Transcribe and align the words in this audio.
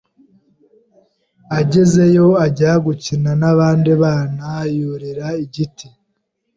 agezeyo 1.59 2.27
ajya 2.45 2.71
gukina 2.85 3.31
n’abandi 3.41 3.91
bana 4.01 4.49
yurira 4.75 5.27
igiti 5.43 5.87